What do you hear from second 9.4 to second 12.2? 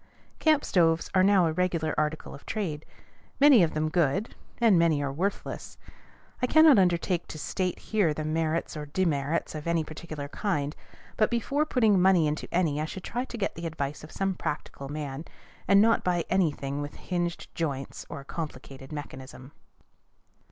of any particular kind; but before putting